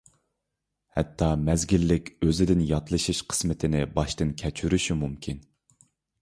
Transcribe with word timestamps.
ھەتتا 0.99 1.27
مەزگىللىك 1.49 2.09
ئۆزىدىن 2.27 2.63
ياتلىشىش 2.71 3.21
قىسمىتىنى 3.35 3.83
باشتىن 3.99 4.33
كەچۈرۈشى 4.43 4.99
مۇمكىن. 5.05 5.47